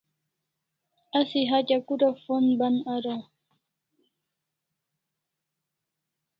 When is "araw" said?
2.95-3.21